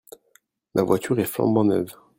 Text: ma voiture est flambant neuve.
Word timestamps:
ma 0.73 0.81
voiture 0.81 1.19
est 1.19 1.25
flambant 1.25 1.63
neuve. 1.63 1.93